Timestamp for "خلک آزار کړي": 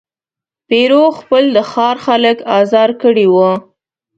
2.05-3.27